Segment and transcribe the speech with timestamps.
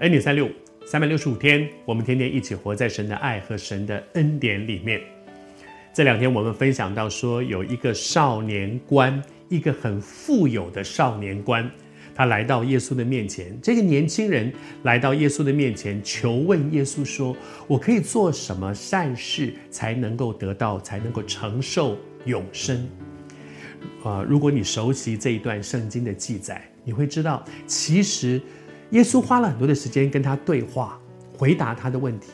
[0.00, 0.50] 恩典三六五，
[0.84, 5.00] 三百六十五天，我们天天一起活在神的爱和神的恩典里面。
[5.92, 11.70] 这两天我们分享到说，有一个少年官，一个很富有的少年官，
[12.12, 13.56] 他来到耶稣的面前。
[13.62, 14.52] 这个年轻人
[14.82, 17.36] 来到耶稣的面前，求问耶稣说
[17.68, 22.84] ：“我可以做什么善事才能够得到，才能够承受永生？”
[24.02, 28.40] 啊、如果你熟悉这一段圣经的记载，你会知道，其实
[28.90, 31.00] 耶稣花了很多的时间跟他对话，
[31.36, 32.28] 回答他的问题，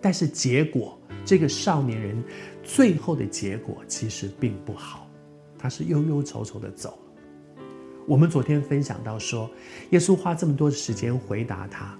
[0.00, 2.22] 但是结果，这个少年人。
[2.68, 5.08] 最后的结果其实并不好，
[5.56, 7.62] 他是忧忧愁愁的走了。
[8.08, 9.48] 我们昨天分享到说，
[9.90, 11.96] 耶稣花这么多的时间回答他，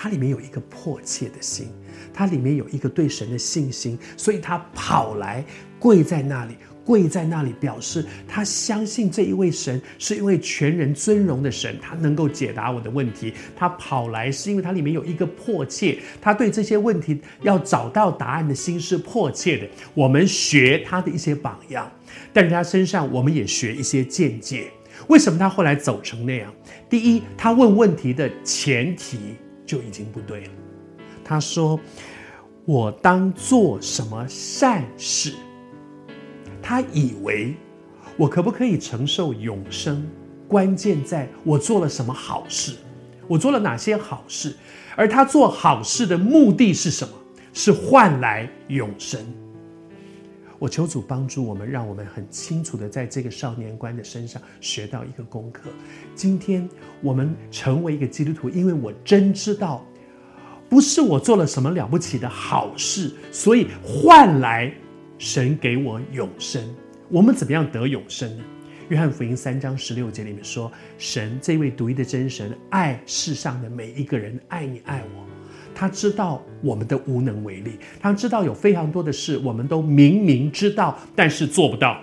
[0.00, 1.66] 他里面有一个迫切的心，
[2.14, 5.44] 他里面有一个对神的信心，所以他跑来
[5.80, 6.54] 跪在那里。
[6.84, 13.34] 跪在那里，表示他相信这一位神是一位全人尊荣的神，他能够解答我的问题。
[13.54, 19.68] 他跑来是因为他里面有一个迫切，他对这些问题要找到答案的心是迫切的。
[19.92, 21.92] 我们学他的一些榜样，
[22.32, 24.70] 但是他身上我们也学一些见解。
[25.08, 26.50] 为什么他后来走成那样？
[26.88, 29.18] 第一，他问问题的前提
[29.68, 30.50] 就已经不对了。
[31.22, 31.78] 他说
[32.64, 35.34] ：“我当做什么善事？”
[36.62, 37.54] 他以为
[38.16, 40.04] 我可不可以承受永生？
[40.48, 42.72] 关键在我做了什么好事，
[43.26, 44.56] 我做了哪些好事？
[44.96, 47.14] 而他做好事的目的是什么？
[47.52, 49.20] 是换来永生。
[50.58, 55.70] 我求主帮助我们，让我们很清楚的在这个少年官的身上学到一个功课。
[56.14, 56.68] 今天
[57.02, 59.86] 我们成为一个基督徒，因为我真知道，
[60.68, 64.72] 不是我做了什么了不起的好事，所以换来。
[65.20, 66.62] 神给我永生，
[67.08, 68.44] 我们怎么样得永生呢？
[68.88, 75.37] 约翰福音三章十六节里面说，神这位独一的真神爱世上的每一个人，爱你爱我。
[75.78, 81.96] 他知道我们的无能为力，他知道有非常多的事我们都明明知道，但是做不到。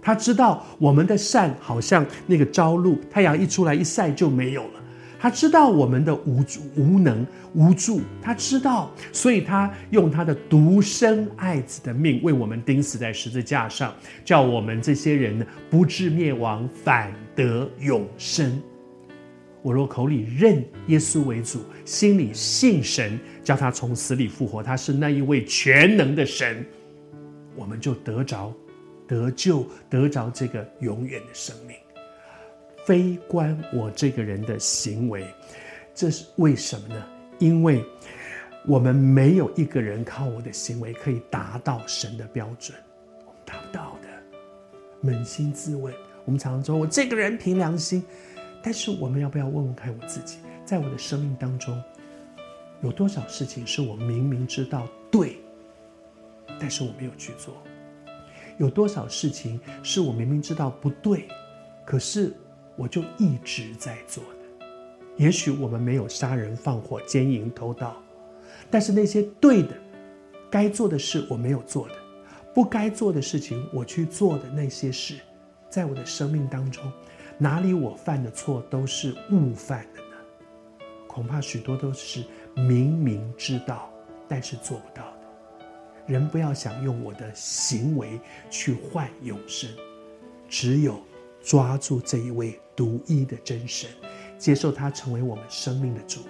[0.00, 4.80] 他知道我们的善好像那个朝露，太阳一出来一晒就没有了。
[5.20, 13.92] 他知道我们的无助、无能、无助，他知道，所以他用他的独生爱子的命为我们钉死在十字架上，
[14.24, 18.58] 叫我们这些人呢不至灭亡，反得永生。
[19.64, 26.62] 我若口里认耶稣为主，心里信神，叫他从死里复活，他是那一位全能的神，
[27.56, 28.52] 我们就得着、
[29.08, 31.74] 得救、得着这个永远的生命。
[32.84, 35.26] 非关我这个人的行为，
[35.94, 37.02] 这是为什么呢？
[37.38, 37.82] 因为
[38.66, 42.76] 我们没有一个人靠我的行为可以达到神的标准，
[43.26, 45.10] 我们达不到的。
[45.10, 45.90] 扪心自问，
[46.26, 48.04] 我们常常说我这个人凭良心，
[48.64, 51.78] 但是我们要不要问问看我自己，在我的生命当中，
[52.80, 55.36] 有多少事情是我明明知道对，
[56.58, 57.54] 但是我没有去做？
[58.56, 61.28] 有多少事情是我明明知道不对，
[61.84, 62.32] 可是？
[62.76, 64.66] 我就一直在做的，
[65.16, 68.02] 也许我们没有杀人放火奸淫偷盗，
[68.68, 69.76] 但是那些对的、
[70.50, 71.94] 该做的事我没有做的，
[72.52, 75.20] 不该做的事情我去做的那些事，
[75.70, 76.82] 在我的生命当中，
[77.44, 80.16] 哪里我犯的错都是误犯的呢？
[81.06, 82.24] 恐怕许多都是
[82.54, 83.92] 明明知道，
[84.26, 85.66] 但是做不到的。
[86.06, 88.18] 人不要想用我的行为
[88.48, 89.68] 去换永生，
[90.48, 90.98] 只有。
[91.42, 93.90] 抓住这一位独一的真神，
[94.38, 96.20] 接受他成为我们生命的主，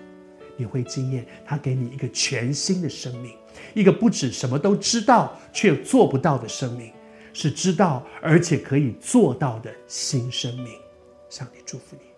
[0.57, 3.31] 你会惊艳他给你一个全新的生命，
[3.75, 6.93] 一个不止什么都知道却做不到的生命，
[7.33, 10.73] 是知道而且可以做到的新生命。
[11.35, 12.14] 向你祝福你。